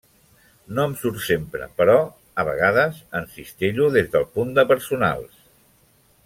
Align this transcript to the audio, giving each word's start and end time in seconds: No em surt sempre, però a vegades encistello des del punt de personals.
No 0.77 0.85
em 0.87 0.93
surt 1.01 1.19
sempre, 1.25 1.67
però 1.81 1.97
a 2.43 2.47
vegades 2.47 2.97
encistello 3.23 3.91
des 3.99 4.11
del 4.17 4.27
punt 4.39 4.57
de 4.57 4.65
personals. 4.73 5.39